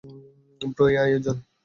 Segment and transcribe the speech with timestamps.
[0.61, 1.37] Bro, এই আয়োজন!